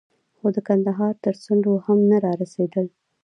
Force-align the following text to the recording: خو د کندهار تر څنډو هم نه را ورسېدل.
خو 0.37 0.47
د 0.55 0.57
کندهار 0.67 1.13
تر 1.23 1.35
څنډو 1.43 1.73
هم 1.85 1.99
نه 2.09 2.17
را 2.23 2.31
ورسېدل. 2.39 2.85